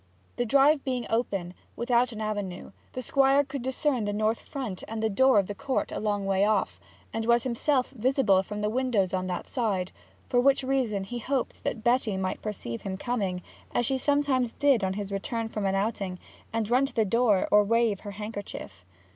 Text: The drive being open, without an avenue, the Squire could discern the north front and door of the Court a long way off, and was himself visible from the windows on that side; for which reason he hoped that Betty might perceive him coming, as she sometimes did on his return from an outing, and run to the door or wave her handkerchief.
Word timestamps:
The 0.37 0.47
drive 0.47 0.83
being 0.83 1.05
open, 1.11 1.53
without 1.75 2.11
an 2.11 2.21
avenue, 2.21 2.71
the 2.93 3.03
Squire 3.03 3.43
could 3.43 3.61
discern 3.61 4.05
the 4.05 4.13
north 4.13 4.39
front 4.39 4.83
and 4.87 5.15
door 5.15 5.37
of 5.37 5.45
the 5.45 5.53
Court 5.53 5.91
a 5.91 5.99
long 5.99 6.25
way 6.25 6.43
off, 6.43 6.79
and 7.13 7.25
was 7.27 7.43
himself 7.43 7.91
visible 7.91 8.41
from 8.41 8.61
the 8.61 8.69
windows 8.71 9.13
on 9.13 9.27
that 9.27 9.47
side; 9.47 9.91
for 10.27 10.39
which 10.39 10.63
reason 10.63 11.03
he 11.03 11.19
hoped 11.19 11.63
that 11.63 11.83
Betty 11.83 12.17
might 12.17 12.41
perceive 12.41 12.81
him 12.81 12.97
coming, 12.97 13.43
as 13.75 13.85
she 13.85 13.99
sometimes 13.99 14.53
did 14.55 14.83
on 14.83 14.93
his 14.93 15.11
return 15.11 15.47
from 15.49 15.67
an 15.67 15.75
outing, 15.75 16.17
and 16.51 16.67
run 16.67 16.87
to 16.87 16.95
the 16.95 17.05
door 17.05 17.47
or 17.51 17.63
wave 17.63 17.99
her 17.99 18.09
handkerchief. 18.17 18.83